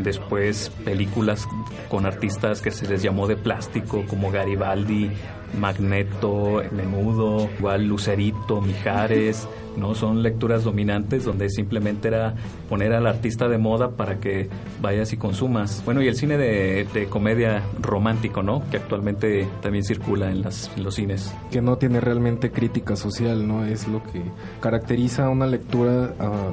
después 0.04 0.72
películas 0.84 1.48
con 1.89 2.06
artistas 2.06 2.62
que 2.62 2.72
se 2.72 2.88
les 2.88 3.01
llamó 3.01 3.27
de 3.27 3.36
plástico 3.36 4.04
como 4.08 4.32
Garibaldi, 4.32 5.12
Magneto, 5.60 6.62
Menudo, 6.72 7.50
igual 7.58 7.88
Lucerito, 7.88 8.62
Mijares, 8.62 9.48
¿no? 9.77 9.96
Son 9.96 10.24
lecturas 10.24 10.63
dominantes 10.63 11.24
donde 11.24 11.50
simplemente 11.50 12.10
era 12.10 12.36
poner 12.68 12.94
al 12.94 13.08
artista 13.08 13.48
de 13.48 13.58
moda 13.58 13.92
para 13.92 14.20
que 14.20 14.50
vayas 14.82 15.13
y 15.13 15.18
consumas. 15.18 15.84
Bueno, 15.86 16.01
y 16.01 16.08
el 16.08 16.16
cine 16.16 16.38
de, 16.38 17.08
comedia 17.10 17.63
romántico, 17.82 18.44
¿no? 18.44 18.63
Que 18.70 18.77
actualmente 18.77 19.48
también 19.62 19.84
circula 19.84 20.30
en, 20.30 20.42
las, 20.42 20.72
los 20.77 20.96
cines. 20.96 21.34
Que 21.51 21.62
no 21.62 21.77
tiene 21.77 22.01
realmente 22.01 22.51
crítica 22.51 22.96
social, 22.96 23.48
¿no? 23.48 23.66
Es 23.66 23.88
lo 23.88 24.04
que 24.04 24.22
caracteriza 24.60 25.30
una 25.30 25.46
lectura 25.46 26.13
ah, 26.20 26.51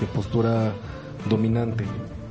de 0.00 0.06
postura 0.06 0.72
dominante. 1.28 1.84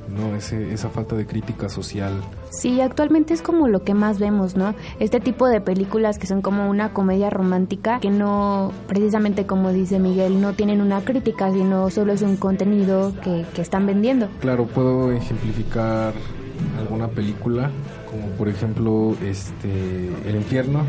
¿No? 0.08 0.34
Ese, 0.36 0.72
esa 0.72 0.90
falta 0.90 1.16
de 1.16 1.26
crítica 1.26 1.68
social. 1.68 2.20
Sí, 2.50 2.80
actualmente 2.80 3.34
es 3.34 3.42
como 3.42 3.68
lo 3.68 3.82
que 3.84 3.94
más 3.94 4.18
vemos, 4.18 4.56
¿no? 4.56 4.74
Este 5.00 5.20
tipo 5.20 5.48
de 5.48 5.60
películas 5.60 6.18
que 6.18 6.26
son 6.26 6.42
como 6.42 6.68
una 6.68 6.92
comedia 6.92 7.30
romántica, 7.30 8.00
que 8.00 8.10
no, 8.10 8.72
precisamente 8.86 9.46
como 9.46 9.72
dice 9.72 9.98
Miguel, 9.98 10.40
no 10.40 10.52
tienen 10.52 10.80
una 10.80 11.00
crítica, 11.04 11.50
sino 11.52 11.90
solo 11.90 12.12
es 12.12 12.22
un 12.22 12.36
contenido 12.36 13.12
que, 13.22 13.44
que 13.54 13.62
están 13.62 13.86
vendiendo. 13.86 14.28
Claro, 14.40 14.66
puedo 14.66 15.12
ejemplificar 15.12 16.12
alguna 16.78 17.08
película, 17.08 17.70
como 18.10 18.28
por 18.36 18.48
ejemplo 18.48 19.16
este 19.22 20.08
El 20.26 20.36
infierno, 20.36 20.84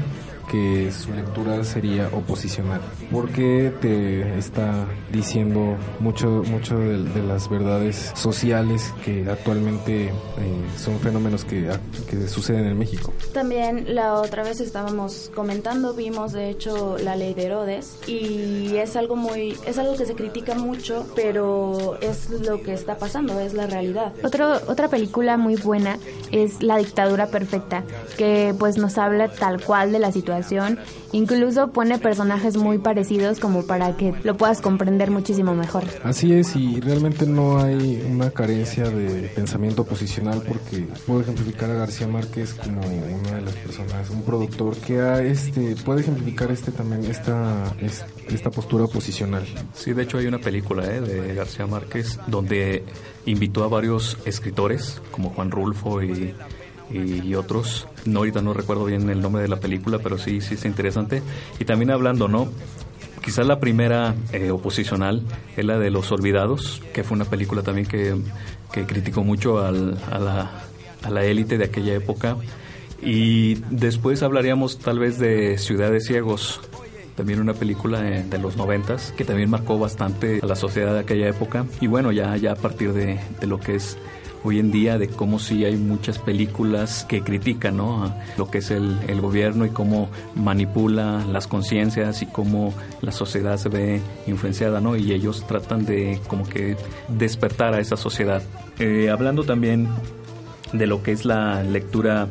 que 0.50 0.92
su 0.92 1.14
lectura 1.14 1.64
sería 1.64 2.10
oposicional, 2.12 2.82
porque 3.12 3.74
te 3.82 4.38
está 4.38 4.86
diciendo 5.12 5.76
mucho, 6.00 6.44
mucho 6.48 6.78
de, 6.78 6.96
las 7.26 7.50
verdades 7.50 8.12
sociales 8.14 8.94
que 9.04 9.28
actualmente 9.30 10.08
eh, 10.08 10.12
son 10.78 11.00
fenómenos 11.00 11.44
que, 11.44 11.70
que 12.10 12.28
suceden 12.28 12.66
en 12.66 12.78
México. 12.78 13.14
También 13.34 13.96
la 13.96 14.14
otra 14.14 14.44
vez 14.44 14.60
estábamos 14.60 15.32
comentando, 15.34 15.94
vimos 15.94 16.34
de 16.34 16.50
hecho 16.50 16.98
la 17.00 17.16
ley 17.16 17.34
de 17.34 17.46
Herodes 17.46 17.98
y 18.08 18.76
es 18.76 18.96
algo 18.96 19.16
muy, 19.16 19.58
es 19.66 19.78
algo 19.80 19.96
que 19.96 20.06
se 20.06 20.14
critica 20.14 20.56
mucho, 20.56 21.08
pero 21.16 21.98
es 22.02 22.30
lo 22.30 22.62
que 22.62 22.74
está 22.74 22.98
pasando, 22.98 23.40
es 23.40 23.54
la 23.54 23.66
realidad. 23.66 24.14
Otro, 24.24 24.54
otra 24.68 24.88
película 24.90 25.38
muy 25.38 25.56
buena 25.56 25.98
es 26.32 26.62
La 26.62 26.78
dictadura 26.78 27.28
perfecta, 27.28 27.84
que 28.18 28.54
pues 28.60 28.78
nos 28.78 28.98
habla 28.98 29.30
tal 29.30 29.64
cual 29.64 29.92
de 29.92 30.00
la 30.00 30.12
situación 30.12 30.35
Incluso 31.12 31.72
pone 31.72 31.98
personajes 32.00 32.58
muy 32.58 32.78
parecidos 32.78 33.40
como 33.40 33.66
para 33.66 33.96
que 33.96 34.14
lo 34.24 34.36
puedas 34.38 34.62
comprender 34.62 35.12
muchísimo 35.12 35.54
mejor. 35.56 35.84
Así 36.04 36.34
es, 36.34 36.56
y 36.56 36.80
realmente 36.80 37.26
no 37.26 37.60
hay 37.60 38.06
una 38.10 38.32
carencia 38.32 38.90
de 38.90 39.30
pensamiento 39.30 39.86
posicional 39.86 40.42
porque 40.48 40.88
puedo 41.06 41.22
ejemplificar 41.22 41.72
a 41.72 41.76
García 41.76 42.08
Márquez 42.08 42.54
como 42.54 42.82
una 42.82 43.38
de 43.38 43.42
las 43.42 43.56
personas, 43.56 44.10
un 44.10 44.24
productor 44.24 44.76
que 44.78 45.00
ha, 45.00 45.22
este, 45.22 45.76
puede 45.78 46.02
ejemplificar 46.02 46.52
este 46.52 46.72
también 46.72 47.06
esta, 47.06 47.74
esta 48.28 48.52
postura 48.52 48.88
posicional. 48.88 49.44
Sí, 49.74 49.94
de 49.94 50.04
hecho 50.04 50.18
hay 50.18 50.28
una 50.28 50.40
película 50.40 50.86
¿eh? 50.86 51.02
de 51.02 51.34
García 51.34 51.68
Márquez 51.68 52.20
donde 52.28 52.84
invitó 53.26 53.64
a 53.64 53.68
varios 53.68 54.18
escritores 54.26 55.02
como 55.12 55.30
Juan 55.32 55.52
Rulfo 55.52 56.04
y 56.04 56.34
y, 56.90 57.34
otros. 57.36 57.88
No, 58.06 58.20
ahorita 58.20 58.42
no 58.42 58.54
recuerdo 58.54 58.86
bien 58.86 59.10
el 59.10 59.22
nombre 59.22 59.42
de 59.42 59.48
la 59.48 59.58
película, 59.58 60.00
pero 60.00 60.18
sí, 60.18 60.42
sí 60.42 60.56
es 60.56 60.66
interesante. 60.66 61.22
Y 61.60 61.66
también 61.66 61.92
hablando, 61.92 62.28
¿no? 62.28 62.48
Quizás 63.24 63.48
la 63.48 63.60
primera 63.60 64.14
eh, 64.32 64.52
oposicional 64.52 65.24
es 65.58 65.66
la 65.66 65.80
de 65.80 65.90
Los 65.90 66.12
Olvidados, 66.12 66.82
que 66.94 67.04
fue 67.04 67.16
una 67.16 67.26
película 67.26 67.64
también 67.64 67.88
que, 67.88 68.16
que 68.72 68.86
criticó 68.86 69.24
mucho 69.24 69.66
al, 69.66 69.98
a, 70.12 70.20
la, 70.20 70.52
a 71.02 71.10
la 71.10 71.26
élite 71.26 71.58
de 71.58 71.66
aquella 71.66 71.96
época. 71.96 72.38
Y 73.02 73.56
después 73.72 74.22
hablaríamos 74.22 74.78
tal 74.78 75.00
vez 75.00 75.18
de 75.18 75.58
Ciudades 75.58 76.06
Ciegos, 76.06 76.62
también 77.16 77.40
una 77.40 77.54
película 77.54 78.02
de, 78.02 78.38
los 78.38 78.58
noventas 78.58 79.14
que 79.18 79.26
también 79.26 79.50
marcó 79.50 79.80
bastante 79.80 80.40
a 80.42 80.46
la 80.46 80.56
sociedad 80.56 80.94
de 80.94 81.00
aquella 81.00 81.28
época. 81.28 81.66
Y 81.82 81.88
bueno, 81.88 82.12
ya, 82.12 82.36
ya 82.38 82.52
a 82.52 82.56
partir 82.56 82.94
de, 82.94 83.20
de 83.40 83.48
lo 83.48 83.60
que 83.60 83.76
es 83.76 83.98
hoy 84.46 84.60
en 84.60 84.72
día 84.72 85.00
de 85.00 85.08
cómo 85.08 85.40
sí 85.40 85.66
hay 85.66 85.76
muchas 85.76 86.20
películas 86.20 87.04
que 87.10 87.22
critican 87.22 87.78
¿no? 87.78 88.14
lo 88.38 88.50
que 88.50 88.60
es 88.60 88.70
el, 88.70 88.96
el 89.08 89.20
gobierno 89.20 89.66
y 89.66 89.70
cómo 89.70 90.10
manipula 90.36 91.26
las 91.32 91.48
conciencias 91.48 92.22
y 92.22 92.28
cómo 92.28 92.72
la 93.02 93.12
sociedad 93.12 93.58
se 93.58 93.70
ve 93.70 94.02
influenciada, 94.28 94.80
¿no? 94.82 94.96
Y 94.96 95.14
ellos 95.14 95.46
tratan 95.48 95.86
de 95.86 96.20
como 96.28 96.48
que 96.48 96.78
despertar 97.08 97.74
a 97.74 97.80
esa 97.80 97.98
sociedad. 97.98 98.44
Eh, 98.78 99.10
hablando 99.10 99.44
también 99.44 99.88
de 100.74 100.86
lo 100.86 101.02
que 101.02 101.12
es 101.12 101.26
la 101.26 101.64
lectura 101.64 102.28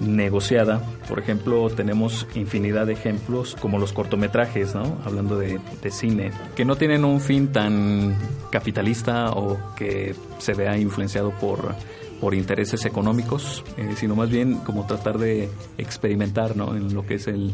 negociada. 0.00 0.80
Por 1.08 1.18
ejemplo, 1.18 1.68
tenemos 1.70 2.26
infinidad 2.34 2.86
de 2.86 2.92
ejemplos 2.92 3.56
como 3.60 3.78
los 3.78 3.92
cortometrajes, 3.92 4.74
¿no? 4.74 4.98
Hablando 5.04 5.38
de, 5.38 5.60
cine, 5.90 6.30
que 6.54 6.64
no 6.64 6.76
tienen 6.76 7.04
un 7.04 7.20
fin 7.20 7.48
tan 7.48 8.16
capitalista 8.50 9.30
o 9.32 9.74
que 9.74 10.14
se 10.38 10.54
vea 10.54 10.76
influenciado 10.78 11.30
por, 11.30 11.74
por 12.20 12.34
intereses 12.34 12.84
económicos, 12.84 13.64
eh, 13.76 13.94
sino 13.96 14.14
más 14.14 14.30
bien 14.30 14.58
como 14.58 14.86
tratar 14.86 15.18
de 15.18 15.48
experimentar, 15.78 16.56
¿no? 16.56 16.76
En 16.76 16.94
lo 16.94 17.06
que 17.06 17.14
es 17.14 17.26
el, 17.26 17.52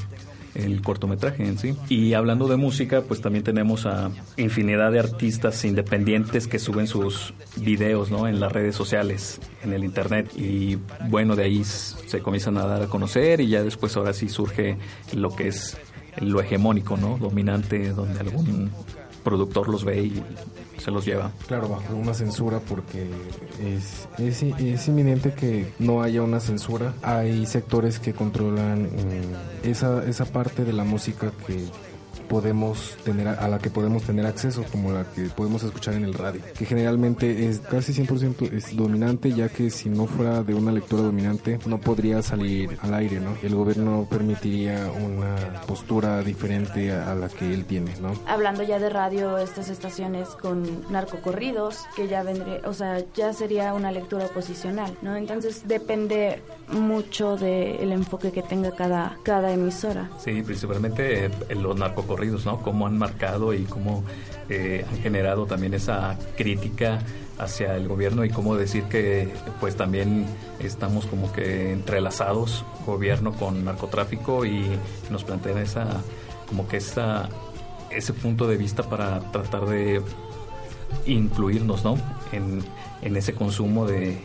el 0.54 0.82
cortometraje 0.82 1.44
en 1.44 1.58
sí. 1.58 1.76
Y 1.88 2.14
hablando 2.14 2.48
de 2.48 2.56
música, 2.56 3.02
pues 3.02 3.20
también 3.20 3.44
tenemos 3.44 3.86
a 3.86 4.10
infinidad 4.36 4.92
de 4.92 5.00
artistas 5.00 5.64
independientes 5.64 6.46
que 6.46 6.58
suben 6.58 6.86
sus 6.86 7.34
videos 7.56 8.10
¿no? 8.10 8.28
en 8.28 8.40
las 8.40 8.52
redes 8.52 8.74
sociales, 8.74 9.40
en 9.62 9.72
el 9.72 9.84
internet. 9.84 10.30
Y 10.36 10.78
bueno, 11.08 11.36
de 11.36 11.44
ahí 11.44 11.64
se 11.64 12.20
comienzan 12.20 12.56
a 12.58 12.66
dar 12.66 12.82
a 12.82 12.86
conocer 12.86 13.40
y 13.40 13.48
ya 13.48 13.62
después 13.62 13.96
ahora 13.96 14.12
sí 14.12 14.28
surge 14.28 14.76
lo 15.12 15.34
que 15.34 15.48
es 15.48 15.76
lo 16.20 16.40
hegemónico, 16.40 16.96
¿no? 16.96 17.18
Dominante, 17.18 17.90
donde 17.90 18.20
algún 18.20 18.70
productor 19.24 19.68
los 19.68 19.84
ve 19.84 20.04
y 20.04 20.22
se 20.78 20.90
los 20.90 21.04
lleva. 21.04 21.32
Claro, 21.48 21.68
bajo 21.68 21.94
una 21.94 22.14
censura 22.14 22.60
porque 22.60 23.06
es, 23.60 24.06
es, 24.18 24.42
es 24.42 24.88
inminente 24.88 25.32
que 25.32 25.72
no 25.78 26.02
haya 26.02 26.22
una 26.22 26.40
censura. 26.40 26.94
Hay 27.02 27.46
sectores 27.46 27.98
que 27.98 28.12
controlan 28.12 28.84
mm, 28.84 29.66
esa, 29.66 30.04
esa 30.04 30.26
parte 30.26 30.64
de 30.64 30.72
la 30.72 30.84
música 30.84 31.32
que 31.46 31.64
podemos 32.34 32.96
tener 33.04 33.28
a 33.28 33.46
la 33.46 33.60
que 33.60 33.70
podemos 33.70 34.02
tener 34.02 34.26
acceso 34.26 34.64
como 34.72 34.90
la 34.90 35.04
que 35.04 35.22
podemos 35.26 35.62
escuchar 35.62 35.94
en 35.94 36.02
el 36.02 36.14
radio 36.14 36.40
que 36.58 36.66
generalmente 36.66 37.48
es 37.48 37.60
casi 37.60 37.92
100% 37.92 38.52
es 38.52 38.76
dominante 38.76 39.32
ya 39.32 39.48
que 39.48 39.70
si 39.70 39.88
no 39.88 40.06
fuera 40.06 40.42
de 40.42 40.52
una 40.52 40.72
lectura 40.72 41.02
dominante 41.02 41.60
no 41.64 41.78
podría 41.78 42.22
salir 42.22 42.76
al 42.82 42.92
aire 42.94 43.20
no 43.20 43.36
el 43.40 43.54
gobierno 43.54 44.08
permitiría 44.10 44.90
una 45.00 45.60
postura 45.68 46.22
diferente 46.22 46.90
a 46.90 47.14
la 47.14 47.28
que 47.28 47.54
él 47.54 47.66
tiene 47.66 47.94
no 48.02 48.14
hablando 48.26 48.64
ya 48.64 48.80
de 48.80 48.90
radio 48.90 49.38
estas 49.38 49.68
estaciones 49.68 50.26
con 50.30 50.90
narcocorridos 50.90 51.84
que 51.94 52.08
ya 52.08 52.24
vendría 52.24 52.62
o 52.64 52.72
sea 52.72 53.00
ya 53.14 53.32
sería 53.32 53.74
una 53.74 53.92
lectura 53.92 54.26
oposicional 54.26 54.92
no 55.02 55.14
entonces 55.14 55.68
depende 55.68 56.42
mucho 56.68 57.36
del 57.36 57.92
enfoque 57.92 58.32
que 58.32 58.42
tenga 58.42 58.70
cada 58.72 59.18
cada 59.22 59.52
emisora. 59.52 60.10
Sí 60.18 60.42
principalmente 60.42 61.26
eh, 61.26 61.30
los 61.54 61.76
narcocorridos 61.76 62.23
cómo 62.62 62.86
han 62.86 62.98
marcado 62.98 63.54
y 63.54 63.64
cómo 63.64 64.04
eh, 64.48 64.84
han 64.88 64.98
generado 64.98 65.46
también 65.46 65.74
esa 65.74 66.18
crítica 66.36 67.00
hacia 67.38 67.76
el 67.76 67.88
gobierno 67.88 68.24
y 68.24 68.30
cómo 68.30 68.56
decir 68.56 68.84
que 68.84 69.28
pues 69.60 69.76
también 69.76 70.26
estamos 70.60 71.06
como 71.06 71.32
que 71.32 71.72
entrelazados 71.72 72.64
gobierno 72.86 73.32
con 73.32 73.64
narcotráfico 73.64 74.44
y 74.44 74.64
nos 75.10 75.24
plantean 75.24 75.58
esa 75.58 76.02
como 76.48 76.68
que 76.68 76.76
esa 76.76 77.28
ese 77.90 78.12
punto 78.12 78.46
de 78.46 78.56
vista 78.56 78.84
para 78.84 79.20
tratar 79.32 79.66
de 79.66 80.00
influirnos 81.06 81.84
¿no? 81.84 81.96
en, 82.32 82.62
en 83.02 83.16
ese 83.16 83.34
consumo 83.34 83.86
de, 83.86 84.18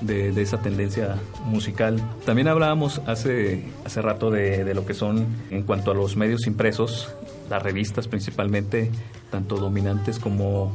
de, 0.00 0.32
de, 0.32 0.42
esa 0.42 0.58
tendencia 0.58 1.16
musical. 1.44 2.00
También 2.24 2.48
hablábamos 2.48 3.00
hace, 3.06 3.64
hace 3.84 4.02
rato 4.02 4.30
de, 4.30 4.64
de, 4.64 4.74
lo 4.74 4.86
que 4.86 4.94
son, 4.94 5.26
en 5.50 5.62
cuanto 5.62 5.90
a 5.90 5.94
los 5.94 6.16
medios 6.16 6.46
impresos, 6.46 7.14
las 7.48 7.62
revistas 7.62 8.08
principalmente, 8.08 8.90
tanto 9.30 9.56
dominantes 9.56 10.18
como, 10.18 10.72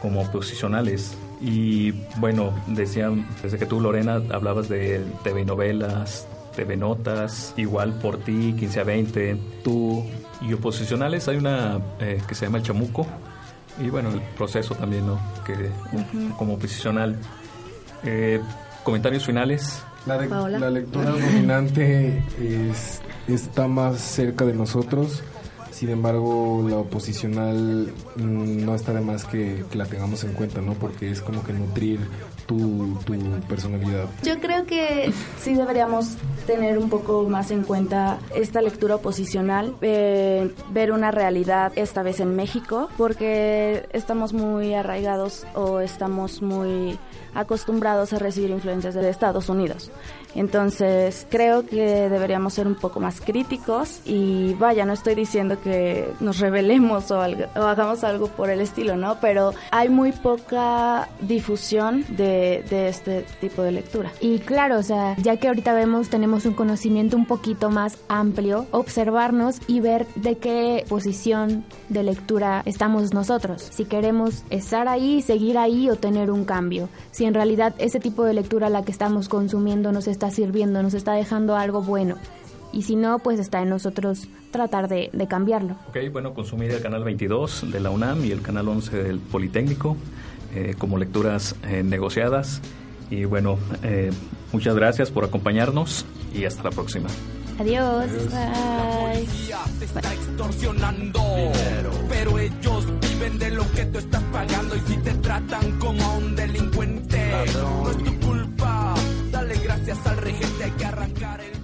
como 0.00 0.22
oposicionales. 0.22 1.16
Y 1.40 1.92
bueno, 2.18 2.54
decía, 2.66 3.10
desde 3.42 3.58
que 3.58 3.66
tú, 3.66 3.80
Lorena, 3.80 4.22
hablabas 4.30 4.68
de 4.68 5.04
TV 5.22 5.44
novelas, 5.44 6.26
TV 6.54 6.76
Notas, 6.76 7.54
igual 7.56 7.98
por 8.00 8.18
ti, 8.18 8.54
15 8.58 8.80
a 8.80 8.84
20, 8.84 9.36
tú 9.62 10.04
y 10.40 10.52
oposicionales, 10.52 11.28
hay 11.28 11.36
una 11.36 11.80
eh, 12.00 12.20
que 12.26 12.34
se 12.34 12.46
llama 12.46 12.58
El 12.58 12.64
Chamuco, 12.64 13.06
y 13.78 13.90
bueno, 13.90 14.10
el 14.10 14.20
proceso 14.20 14.74
también, 14.74 15.06
¿no? 15.06 15.20
Que 15.44 15.52
uh 15.52 16.00
-huh. 16.00 16.36
como 16.36 16.54
oposicional. 16.54 17.16
Eh, 18.04 18.40
comentarios 18.86 19.26
finales. 19.26 19.82
La, 20.06 20.16
de, 20.16 20.28
la 20.28 20.70
lectura 20.70 21.10
dominante 21.10 22.22
es, 22.40 23.02
está 23.26 23.66
más 23.66 24.00
cerca 24.00 24.44
de 24.44 24.54
nosotros. 24.54 25.24
Sin 25.72 25.90
embargo, 25.90 26.64
la 26.70 26.76
oposicional 26.76 27.92
mmm, 28.14 28.64
no 28.64 28.76
está 28.76 28.94
de 28.94 29.00
más 29.00 29.24
que, 29.24 29.64
que, 29.68 29.76
la 29.76 29.86
tengamos 29.86 30.22
en 30.22 30.34
cuenta, 30.34 30.60
¿no? 30.60 30.74
Porque 30.74 31.10
es 31.10 31.20
como 31.20 31.42
que 31.42 31.52
nutrir 31.52 31.98
tu, 32.46 32.96
tu, 33.04 33.12
personalidad. 33.48 34.08
Yo 34.22 34.38
creo 34.38 34.64
que 34.66 35.12
sí 35.42 35.54
deberíamos 35.54 36.16
tener 36.46 36.78
un 36.78 36.88
poco 36.88 37.24
más 37.28 37.50
en 37.50 37.62
cuenta 37.62 38.18
esta 38.34 38.62
lectura 38.62 38.94
oposicional, 38.96 39.74
eh, 39.82 40.54
ver 40.70 40.92
una 40.92 41.10
realidad 41.10 41.72
esta 41.76 42.02
vez 42.02 42.20
en 42.20 42.36
México, 42.36 42.88
porque 42.96 43.86
estamos 43.92 44.32
muy 44.32 44.74
arraigados 44.74 45.46
o 45.54 45.80
estamos 45.80 46.40
muy 46.42 46.98
acostumbrados 47.34 48.12
a 48.12 48.18
recibir 48.18 48.50
influencias 48.50 48.94
de 48.94 49.08
Estados 49.10 49.48
Unidos. 49.48 49.90
Entonces, 50.36 51.26
creo 51.30 51.66
que 51.66 52.08
deberíamos 52.08 52.54
ser 52.54 52.66
un 52.66 52.74
poco 52.74 53.00
más 53.00 53.20
críticos 53.20 54.00
y 54.04 54.54
vaya, 54.54 54.84
no 54.84 54.92
estoy 54.92 55.14
diciendo 55.14 55.58
que 55.62 56.08
nos 56.20 56.38
rebelemos 56.38 57.10
o, 57.10 57.20
algo, 57.20 57.44
o 57.56 57.62
hagamos 57.62 58.04
algo 58.04 58.28
por 58.28 58.50
el 58.50 58.60
estilo, 58.60 58.96
¿no? 58.96 59.18
Pero 59.20 59.54
hay 59.70 59.88
muy 59.88 60.12
poca 60.12 61.08
difusión 61.20 62.04
de, 62.08 62.64
de, 62.68 62.88
este 62.88 63.24
tipo 63.40 63.62
de 63.62 63.72
lectura. 63.72 64.12
Y 64.20 64.38
claro, 64.40 64.78
o 64.78 64.82
sea, 64.82 65.16
ya 65.16 65.38
que 65.38 65.48
ahorita 65.48 65.72
vemos, 65.72 66.10
tenemos 66.10 66.44
un 66.44 66.54
conocimiento 66.54 67.16
un 67.16 67.26
poquito 67.26 67.70
más 67.70 67.96
amplio, 68.08 68.66
observarnos 68.70 69.60
y 69.66 69.80
ver 69.80 70.06
de 70.16 70.36
qué 70.36 70.84
posición 70.88 71.64
de 71.88 72.02
lectura 72.02 72.62
estamos 72.66 73.14
nosotros. 73.14 73.68
Si 73.70 73.86
queremos 73.86 74.44
estar 74.50 74.88
ahí, 74.88 75.22
seguir 75.22 75.56
ahí 75.58 75.88
o 75.88 75.96
tener 75.96 76.30
un 76.30 76.44
cambio. 76.44 76.88
Si 77.10 77.24
en 77.24 77.34
realidad 77.34 77.74
ese 77.78 78.00
tipo 78.00 78.24
de 78.24 78.34
lectura 78.34 78.68
la 78.68 78.84
que 78.84 78.92
estamos 78.92 79.28
consumiendo 79.28 79.92
nos 79.92 80.06
está 80.06 80.25
sirviendo, 80.30 80.82
nos 80.82 80.94
está 80.94 81.12
dejando 81.12 81.56
algo 81.56 81.82
bueno. 81.82 82.16
Y 82.72 82.82
si 82.82 82.96
no, 82.96 83.18
pues 83.20 83.38
está 83.38 83.62
en 83.62 83.70
nosotros 83.70 84.28
tratar 84.50 84.88
de, 84.88 85.10
de, 85.12 85.26
cambiarlo. 85.26 85.76
Ok, 85.88 85.98
bueno, 86.12 86.34
consumir 86.34 86.70
el 86.70 86.82
canal 86.82 87.04
22 87.04 87.70
de 87.70 87.80
la 87.80 87.90
UNAM 87.90 88.24
y 88.24 88.32
el 88.32 88.42
canal 88.42 88.68
11 88.68 89.02
del 89.02 89.18
Politécnico 89.18 89.96
eh, 90.56 90.74
como 90.78 90.96
lecturas 90.96 91.54
eh, 91.64 91.82
negociadas. 91.82 92.62
Y 93.10 93.24
bueno, 93.24 93.58
eh, 93.82 94.10
muchas 94.52 94.74
gracias 94.74 95.10
por 95.10 95.24
acompañarnos 95.24 96.06
y 96.34 96.46
hasta 96.46 96.62
la 96.62 96.70
próxima. 96.70 97.08
Adiós. 97.58 98.06
Bye. 98.30 99.26
Te 99.78 99.84
está 99.84 100.00
extorsionando, 100.14 101.20
pero 102.08 102.38
ellos 102.38 102.86
viven 103.00 103.38
de 103.38 103.50
lo 103.50 103.70
que 103.72 103.84
tú 103.86 103.98
estás 103.98 104.22
pagando 104.32 104.76
y 104.76 104.80
si 104.80 104.96
te 104.98 105.12
tratan 105.14 105.78
como 105.78 106.02
a 106.02 106.16
un 106.16 106.34
delincuente, 106.36 107.32
no 107.54 108.15
gracias 109.96 110.06
al 110.06 110.16
regente, 110.18 110.64
hay 110.64 110.70
que 110.72 110.84
arrancar 110.84 111.40
el 111.40 111.56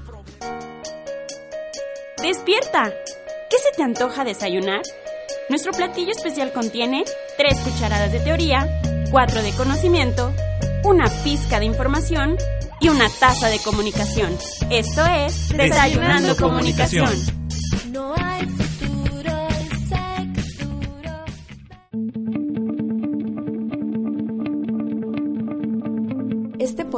¡Despierta! 2.23 2.93
¿Qué 3.51 3.57
se 3.59 3.77
te 3.77 3.83
antoja 3.83 4.25
desayunar? 4.25 4.83
Nuestro 5.49 5.73
platillo 5.73 6.13
especial 6.13 6.53
contiene 6.53 7.05
3 7.37 7.61
cucharadas 7.61 8.13
de 8.13 8.21
teoría, 8.21 8.81
4 9.11 9.43
de 9.43 9.51
conocimiento, 9.53 10.33
una 10.85 11.07
pizca 11.25 11.59
de 11.59 11.67
información 11.67 12.37
y 12.81 12.89
una 12.89 13.09
taza 13.21 13.49
de 13.49 13.59
comunicación. 13.59 14.39
Esto 14.71 15.05
es 15.05 15.49
Desayunando, 15.49 15.63
Desayunando 15.63 16.37
Comunicación. 16.37 17.11
No 17.91 18.15
hay 18.17 18.47